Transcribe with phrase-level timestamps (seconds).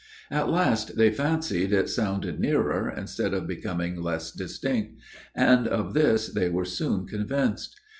[0.31, 4.99] At last they fancied it sounded nearer instead of becoming less distinct;
[5.35, 7.79] and of this they were soon convinced.